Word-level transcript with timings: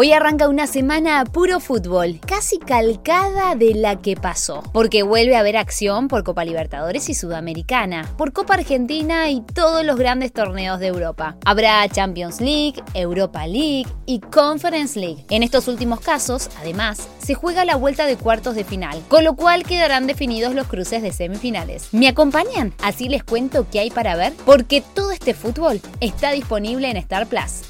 Hoy 0.00 0.12
arranca 0.12 0.48
una 0.48 0.68
semana 0.68 1.18
a 1.18 1.24
puro 1.24 1.58
fútbol, 1.58 2.20
casi 2.24 2.60
calcada 2.60 3.56
de 3.56 3.74
la 3.74 3.96
que 3.96 4.14
pasó, 4.14 4.62
porque 4.72 5.02
vuelve 5.02 5.34
a 5.34 5.40
haber 5.40 5.56
acción 5.56 6.06
por 6.06 6.22
Copa 6.22 6.44
Libertadores 6.44 7.08
y 7.08 7.14
Sudamericana, 7.14 8.08
por 8.16 8.32
Copa 8.32 8.54
Argentina 8.54 9.28
y 9.28 9.40
todos 9.40 9.84
los 9.84 9.98
grandes 9.98 10.32
torneos 10.32 10.78
de 10.78 10.86
Europa. 10.86 11.36
Habrá 11.44 11.88
Champions 11.88 12.40
League, 12.40 12.80
Europa 12.94 13.44
League 13.48 13.88
y 14.06 14.20
Conference 14.20 14.96
League. 15.00 15.26
En 15.30 15.42
estos 15.42 15.66
últimos 15.66 15.98
casos, 15.98 16.48
además, 16.60 17.08
se 17.18 17.34
juega 17.34 17.64
la 17.64 17.74
vuelta 17.74 18.06
de 18.06 18.16
cuartos 18.16 18.54
de 18.54 18.62
final, 18.62 19.02
con 19.08 19.24
lo 19.24 19.34
cual 19.34 19.64
quedarán 19.64 20.06
definidos 20.06 20.54
los 20.54 20.68
cruces 20.68 21.02
de 21.02 21.12
semifinales. 21.12 21.88
¿Me 21.90 22.06
acompañan? 22.06 22.72
Así 22.84 23.08
les 23.08 23.24
cuento 23.24 23.66
qué 23.68 23.80
hay 23.80 23.90
para 23.90 24.14
ver, 24.14 24.32
porque 24.46 24.80
todo 24.94 25.10
este 25.10 25.34
fútbol 25.34 25.80
está 25.98 26.30
disponible 26.30 26.88
en 26.88 26.98
Star 26.98 27.26
Plus. 27.26 27.62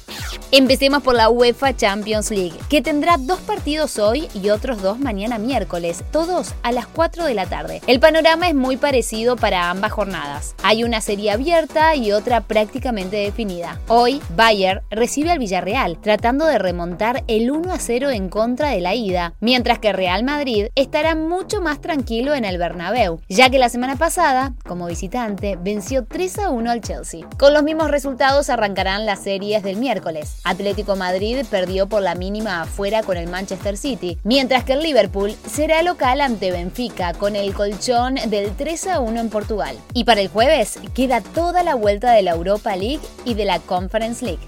Empecemos 0.51 1.03
por 1.03 1.13
la 1.13 1.29
UEFA 1.29 1.75
Champions 1.75 2.31
League, 2.31 2.57
que 2.69 2.81
tendrá 2.81 3.17
dos 3.19 3.39
partidos 3.39 3.99
hoy 3.99 4.27
y 4.33 4.49
otros 4.49 4.81
dos 4.81 4.97
mañana 4.97 5.37
miércoles, 5.37 6.03
todos 6.11 6.55
a 6.63 6.71
las 6.71 6.87
4 6.87 7.25
de 7.25 7.35
la 7.35 7.45
tarde. 7.45 7.81
El 7.85 7.99
panorama 7.99 8.47
es 8.47 8.55
muy 8.55 8.75
parecido 8.75 9.35
para 9.35 9.69
ambas 9.69 9.91
jornadas. 9.91 10.55
Hay 10.63 10.83
una 10.83 11.01
serie 11.01 11.29
abierta 11.29 11.95
y 11.95 12.13
otra 12.13 12.41
prácticamente 12.41 13.17
definida. 13.17 13.79
Hoy, 13.87 14.23
Bayern 14.35 14.81
recibe 14.89 15.29
al 15.29 15.37
Villarreal, 15.37 16.01
tratando 16.01 16.47
de 16.47 16.57
remontar 16.57 17.23
el 17.27 17.51
1 17.51 17.71
a 17.71 17.77
0 17.77 18.09
en 18.09 18.29
contra 18.29 18.71
de 18.71 18.81
la 18.81 18.95
ida, 18.95 19.35
mientras 19.41 19.77
que 19.77 19.93
Real 19.93 20.23
Madrid 20.23 20.69
estará 20.73 21.13
mucho 21.13 21.61
más 21.61 21.79
tranquilo 21.79 22.33
en 22.33 22.43
el 22.43 22.57
Bernabéu, 22.57 23.21
ya 23.29 23.51
que 23.51 23.59
la 23.59 23.69
semana 23.69 23.97
pasada, 23.97 24.53
como 24.65 24.87
visitante, 24.87 25.59
venció 25.61 26.05
3 26.05 26.39
a 26.39 26.49
1 26.49 26.71
al 26.71 26.81
Chelsea. 26.81 27.27
Con 27.37 27.53
los 27.53 27.61
mismos 27.61 27.91
resultados 27.91 28.49
arrancarán 28.49 29.05
las 29.05 29.21
series 29.21 29.61
del 29.61 29.77
miércoles. 29.77 30.38
Atlético 30.43 30.95
Madrid 30.95 31.45
perdió 31.49 31.87
por 31.87 32.01
la 32.01 32.15
mínima 32.15 32.61
afuera 32.61 33.03
con 33.03 33.17
el 33.17 33.27
Manchester 33.29 33.77
City, 33.77 34.17
mientras 34.23 34.63
que 34.63 34.73
el 34.73 34.83
Liverpool 34.83 35.35
será 35.49 35.81
local 35.83 36.21
ante 36.21 36.51
Benfica 36.51 37.13
con 37.13 37.35
el 37.35 37.53
colchón 37.53 38.15
del 38.27 38.55
3 38.55 38.87
a 38.87 38.99
1 38.99 39.19
en 39.19 39.29
Portugal. 39.29 39.77
Y 39.93 40.03
para 40.03 40.21
el 40.21 40.27
jueves 40.27 40.79
queda 40.93 41.21
toda 41.21 41.63
la 41.63 41.75
vuelta 41.75 42.11
de 42.11 42.21
la 42.21 42.31
Europa 42.31 42.75
League 42.75 43.01
y 43.25 43.33
de 43.33 43.45
la 43.45 43.59
Conference 43.59 44.25
League. 44.25 44.39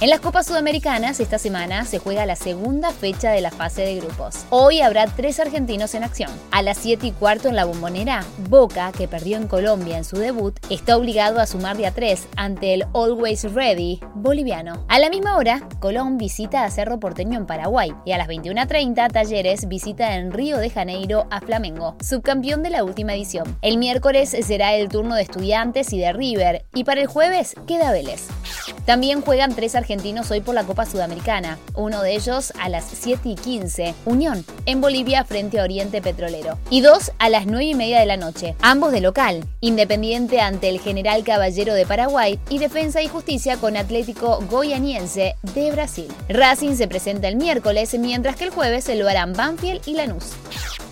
En 0.00 0.08
las 0.08 0.20
Copas 0.20 0.46
Sudamericanas 0.46 1.20
esta 1.20 1.38
semana 1.38 1.84
se 1.84 1.98
juega 1.98 2.24
la 2.24 2.34
segunda 2.34 2.90
fecha 2.90 3.32
de 3.32 3.42
la 3.42 3.50
fase 3.50 3.82
de 3.82 3.96
grupos. 3.96 4.46
Hoy 4.48 4.80
habrá 4.80 5.04
tres 5.04 5.38
argentinos 5.38 5.94
en 5.94 6.04
acción. 6.04 6.30
A 6.52 6.62
las 6.62 6.78
7 6.78 7.08
y 7.08 7.12
cuarto 7.12 7.48
en 7.48 7.56
la 7.56 7.66
bombonera, 7.66 8.24
Boca, 8.48 8.92
que 8.96 9.08
perdió 9.08 9.36
en 9.36 9.46
Colombia 9.46 9.98
en 9.98 10.04
su 10.04 10.16
debut, 10.16 10.58
está 10.70 10.96
obligado 10.96 11.38
a 11.38 11.44
sumar 11.44 11.76
de 11.76 11.86
a 11.86 11.90
tres 11.92 12.28
ante 12.34 12.72
el 12.72 12.86
Always 12.94 13.52
Ready 13.52 14.00
boliviano. 14.14 14.86
A 14.88 14.98
la 14.98 15.10
misma 15.10 15.36
hora, 15.36 15.68
Colón 15.80 16.16
visita 16.16 16.64
a 16.64 16.70
Cerro 16.70 16.98
Porteño 16.98 17.38
en 17.38 17.44
Paraguay 17.44 17.92
y 18.06 18.12
a 18.12 18.16
las 18.16 18.28
21.30 18.28 19.12
Talleres 19.12 19.68
visita 19.68 20.16
en 20.16 20.32
Río 20.32 20.56
de 20.56 20.70
Janeiro 20.70 21.26
a 21.30 21.42
Flamengo, 21.42 21.96
subcampeón 22.00 22.62
de 22.62 22.70
la 22.70 22.84
última 22.84 23.12
edición. 23.12 23.58
El 23.60 23.76
miércoles 23.76 24.34
será 24.46 24.72
el 24.76 24.88
turno 24.88 25.14
de 25.14 25.22
Estudiantes 25.22 25.92
y 25.92 25.98
de 25.98 26.14
River 26.14 26.64
y 26.72 26.84
para 26.84 27.02
el 27.02 27.06
jueves 27.06 27.54
queda 27.66 27.92
Vélez. 27.92 28.28
También 28.86 29.20
juegan 29.20 29.54
tres 29.54 29.74
argentinos 29.74 29.89
hoy 30.30 30.40
por 30.40 30.54
la 30.54 30.62
Copa 30.62 30.86
Sudamericana, 30.86 31.58
uno 31.74 32.02
de 32.02 32.14
ellos 32.14 32.52
a 32.60 32.68
las 32.68 32.84
7 32.84 33.28
y 33.30 33.34
15, 33.34 33.94
Unión, 34.04 34.44
en 34.64 34.80
Bolivia 34.80 35.24
frente 35.24 35.58
a 35.58 35.64
Oriente 35.64 36.00
Petrolero, 36.00 36.58
y 36.70 36.80
dos 36.80 37.10
a 37.18 37.28
las 37.28 37.46
9 37.46 37.64
y 37.64 37.74
media 37.74 37.98
de 37.98 38.06
la 38.06 38.16
noche, 38.16 38.54
ambos 38.62 38.92
de 38.92 39.00
local, 39.00 39.44
Independiente 39.60 40.40
ante 40.40 40.68
el 40.68 40.78
General 40.78 41.24
Caballero 41.24 41.74
de 41.74 41.86
Paraguay 41.86 42.38
y 42.48 42.58
Defensa 42.58 43.02
y 43.02 43.08
Justicia 43.08 43.56
con 43.56 43.76
Atlético 43.76 44.38
Goianiense 44.48 45.34
de 45.54 45.72
Brasil. 45.72 46.08
Racing 46.28 46.76
se 46.76 46.86
presenta 46.86 47.26
el 47.26 47.34
miércoles, 47.34 47.92
mientras 47.98 48.36
que 48.36 48.44
el 48.44 48.50
jueves 48.50 48.84
se 48.84 48.94
lo 48.94 49.08
harán 49.08 49.32
Banfield 49.32 49.82
y 49.86 49.94
Lanús. 49.94 50.34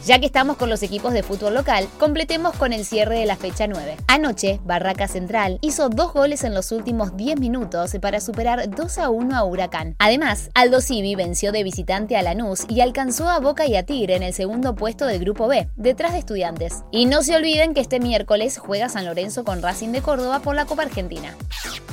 Ya 0.08 0.18
que 0.18 0.24
estamos 0.24 0.56
con 0.56 0.70
los 0.70 0.82
equipos 0.82 1.12
de 1.12 1.22
fútbol 1.22 1.52
local, 1.52 1.86
completemos 1.98 2.56
con 2.56 2.72
el 2.72 2.86
cierre 2.86 3.18
de 3.18 3.26
la 3.26 3.36
fecha 3.36 3.66
9. 3.66 3.98
Anoche, 4.06 4.58
Barraca 4.64 5.06
Central 5.06 5.58
hizo 5.60 5.90
dos 5.90 6.14
goles 6.14 6.44
en 6.44 6.54
los 6.54 6.72
últimos 6.72 7.14
10 7.14 7.38
minutos 7.38 7.94
para 8.00 8.18
superar 8.18 8.70
2 8.70 8.98
a 9.00 9.10
1 9.10 9.36
a 9.36 9.44
Huracán. 9.44 9.96
Además, 9.98 10.48
Aldo 10.54 10.80
Civi 10.80 11.14
venció 11.14 11.52
de 11.52 11.62
visitante 11.62 12.16
a 12.16 12.22
Lanús 12.22 12.64
y 12.70 12.80
alcanzó 12.80 13.28
a 13.28 13.38
Boca 13.38 13.66
y 13.66 13.76
a 13.76 13.82
Tigre 13.82 14.16
en 14.16 14.22
el 14.22 14.32
segundo 14.32 14.74
puesto 14.74 15.04
del 15.04 15.20
Grupo 15.20 15.46
B, 15.46 15.68
detrás 15.76 16.14
de 16.14 16.20
Estudiantes. 16.20 16.84
Y 16.90 17.04
no 17.04 17.22
se 17.22 17.36
olviden 17.36 17.74
que 17.74 17.80
este 17.82 18.00
miércoles 18.00 18.56
juega 18.56 18.88
San 18.88 19.04
Lorenzo 19.04 19.44
con 19.44 19.60
Racing 19.60 19.90
de 19.90 20.00
Córdoba 20.00 20.40
por 20.40 20.56
la 20.56 20.64
Copa 20.64 20.84
Argentina. 20.84 21.36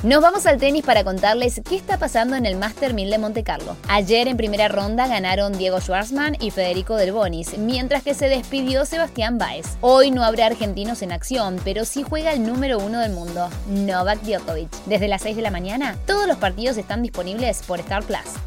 Nos 0.06 0.22
vamos 0.22 0.46
al 0.46 0.58
tenis 0.58 0.84
para 0.84 1.02
contarles 1.02 1.60
qué 1.68 1.74
está 1.74 1.98
pasando 1.98 2.36
en 2.36 2.46
el 2.46 2.54
Master 2.54 2.94
1000 2.94 3.10
de 3.10 3.18
Monte 3.18 3.42
Carlo. 3.42 3.76
Ayer 3.88 4.28
en 4.28 4.36
primera 4.36 4.68
ronda 4.68 5.08
ganaron 5.08 5.58
Diego 5.58 5.80
Schwartzman 5.80 6.36
y 6.38 6.52
Federico 6.52 6.94
Del 6.94 7.10
Bonis, 7.10 7.58
mientras 7.58 8.04
que 8.04 8.14
se 8.14 8.28
despidió 8.28 8.86
Sebastián 8.86 9.36
Baez. 9.36 9.66
Hoy 9.80 10.12
no 10.12 10.22
habrá 10.22 10.46
argentinos 10.46 11.02
en 11.02 11.10
acción, 11.10 11.60
pero 11.64 11.84
sí 11.84 12.04
juega 12.08 12.32
el 12.32 12.46
número 12.46 12.78
uno 12.78 13.00
del 13.00 13.10
mundo, 13.10 13.50
Novak 13.66 14.22
Djokovic. 14.22 14.70
Desde 14.84 15.08
las 15.08 15.22
6 15.22 15.34
de 15.34 15.42
la 15.42 15.50
mañana, 15.50 15.98
todos 16.06 16.28
los 16.28 16.36
partidos 16.36 16.76
están 16.76 17.02
disponibles 17.02 17.64
por 17.66 17.80
Star 17.80 18.04
Plus. 18.04 18.45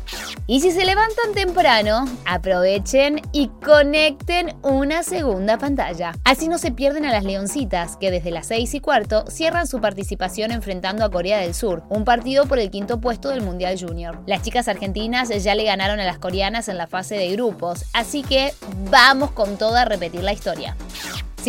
Y 0.49 0.61
si 0.61 0.71
se 0.71 0.83
levantan 0.83 1.31
temprano, 1.35 2.05
aprovechen 2.25 3.21
y 3.31 3.49
conecten 3.63 4.55
una 4.63 5.03
segunda 5.03 5.59
pantalla. 5.59 6.13
Así 6.23 6.47
no 6.47 6.57
se 6.57 6.71
pierden 6.71 7.05
a 7.05 7.11
las 7.11 7.23
Leoncitas, 7.23 7.97
que 7.97 8.09
desde 8.09 8.31
las 8.31 8.47
6 8.47 8.73
y 8.73 8.79
cuarto 8.79 9.25
cierran 9.27 9.67
su 9.67 9.79
participación 9.79 10.49
enfrentando 10.49 11.05
a 11.05 11.11
Corea 11.11 11.37
del 11.37 11.53
Sur, 11.53 11.83
un 11.89 12.03
partido 12.03 12.47
por 12.47 12.57
el 12.57 12.71
quinto 12.71 12.99
puesto 12.99 13.29
del 13.29 13.43
Mundial 13.43 13.79
Junior. 13.79 14.23
Las 14.25 14.41
chicas 14.41 14.67
argentinas 14.67 15.29
ya 15.29 15.53
le 15.53 15.65
ganaron 15.65 15.99
a 15.99 16.05
las 16.05 16.17
coreanas 16.17 16.67
en 16.67 16.79
la 16.79 16.87
fase 16.87 17.13
de 17.13 17.31
grupos, 17.33 17.85
así 17.93 18.23
que 18.23 18.51
vamos 18.89 19.29
con 19.29 19.55
todo 19.59 19.75
a 19.75 19.85
repetir 19.85 20.23
la 20.23 20.33
historia. 20.33 20.75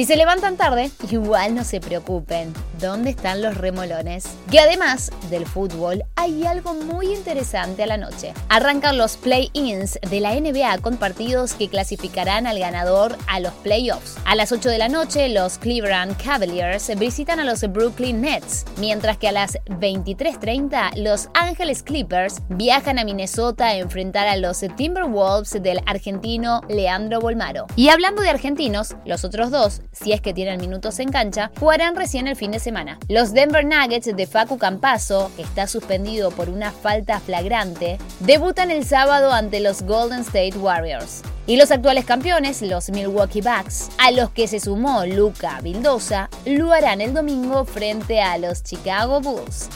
Si 0.01 0.07
se 0.07 0.17
levantan 0.17 0.57
tarde, 0.57 0.91
igual 1.11 1.55
no 1.55 1.63
se 1.63 1.79
preocupen. 1.79 2.55
¿Dónde 2.81 3.11
están 3.11 3.43
los 3.43 3.55
remolones? 3.59 4.25
Que 4.51 4.59
además 4.59 5.11
del 5.29 5.45
fútbol, 5.45 6.05
hay 6.17 6.47
algo 6.47 6.73
muy 6.73 7.13
interesante 7.13 7.83
a 7.83 7.87
la 7.87 7.99
noche. 7.99 8.33
Arrancan 8.49 8.97
los 8.97 9.19
play-ins 9.19 9.99
de 10.11 10.21
la 10.21 10.35
NBA 10.41 10.79
con 10.79 10.97
partidos 10.97 11.53
que 11.53 11.69
clasificarán 11.69 12.47
al 12.47 12.59
ganador 12.59 13.19
a 13.27 13.41
los 13.41 13.53
playoffs. 13.53 14.17
A 14.25 14.37
las 14.37 14.53
8 14.53 14.71
de 14.71 14.79
la 14.79 14.89
noche, 14.89 15.29
los 15.29 15.59
Cleveland 15.59 16.17
Cavaliers 16.17 16.99
visitan 16.99 17.39
a 17.39 17.45
los 17.45 17.61
Brooklyn 17.71 18.23
Nets, 18.23 18.65
mientras 18.79 19.19
que 19.19 19.29
a 19.29 19.33
las 19.33 19.59
23:30, 19.67 20.93
los 20.97 21.29
Angeles 21.35 21.83
Clippers 21.83 22.41
viajan 22.49 22.99
a 22.99 23.05
Minnesota 23.05 23.67
a 23.67 23.77
enfrentar 23.77 24.29
a 24.29 24.37
los 24.37 24.65
Timberwolves 24.79 25.63
del 25.63 25.83
argentino 25.85 26.63
Leandro 26.71 27.21
Bolmaro. 27.21 27.67
Y 27.77 27.91
hablando 27.91 28.23
de 28.23 28.31
argentinos, 28.31 28.97
los 29.05 29.25
otros 29.25 29.51
dos 29.51 29.83
si 29.93 30.13
es 30.13 30.21
que 30.21 30.33
tienen 30.35 30.61
minutos 30.61 30.99
en 30.99 31.11
cancha, 31.11 31.51
jugarán 31.59 31.97
recién 31.97 32.29
el 32.29 32.37
fin 32.37 32.53
de 32.53 32.59
semana. 32.59 32.99
Los 33.09 33.33
Denver 33.33 33.65
Nuggets 33.65 34.15
de 34.17 34.27
Facu 34.27 34.59
Campaso, 34.59 35.31
que 35.37 35.43
está 35.43 35.67
suspendido 35.67 36.31
por 36.31 36.49
una 36.49 36.71
falta 36.71 37.21
flagrante, 37.21 37.99
debutan 38.21 38.71
el 38.71 38.85
sábado 38.85 39.33
ante 39.33 39.61
los 39.61 39.83
Golden 39.83 40.21
State 40.21 40.57
Warriors. 40.59 41.23
Y 41.47 41.57
los 41.57 41.71
actuales 41.71 42.05
campeones, 42.05 42.63
los 42.63 42.91
Milwaukee 42.91 43.41
Bucks, 43.41 43.91
a 43.99 44.13
los 44.13 44.31
que 44.31 44.47
se 44.47 44.61
sumó 44.61 45.05
Luca 45.07 45.61
Vildosa, 45.61 46.31
lo 46.47 46.73
harán 46.73 47.01
el 47.01 47.13
domingo 47.13 47.65
frente 47.65 48.21
a 48.21 48.39
los 48.39 48.63
Chicago 48.63 49.21
Bulls. 49.21 49.69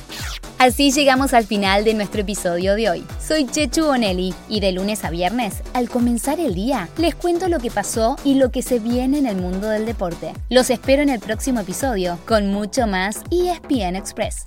Así 0.58 0.92
llegamos 0.92 1.34
al 1.34 1.44
final 1.44 1.84
de 1.84 1.94
nuestro 1.94 2.20
episodio 2.20 2.74
de 2.76 2.90
hoy. 2.90 3.04
Soy 3.26 3.46
Chechu 3.46 3.86
Bonelli 3.86 4.34
y 4.50 4.60
de 4.60 4.72
lunes 4.72 5.02
a 5.02 5.08
viernes, 5.08 5.62
al 5.72 5.88
comenzar 5.88 6.40
el 6.40 6.54
día, 6.54 6.90
les 6.98 7.14
cuento 7.14 7.48
lo 7.48 7.58
que 7.58 7.70
pasó 7.70 8.16
y 8.22 8.34
lo 8.34 8.50
que 8.50 8.60
se 8.60 8.78
viene 8.78 9.16
en 9.16 9.24
el 9.24 9.36
mundo 9.36 9.70
del 9.70 9.86
deporte. 9.86 10.34
Los 10.50 10.68
espero 10.68 11.00
en 11.00 11.08
el 11.08 11.20
próximo 11.20 11.60
episodio 11.60 12.18
con 12.26 12.48
mucho 12.48 12.86
más 12.86 13.22
ESPN 13.30 13.96
Express. 13.96 14.44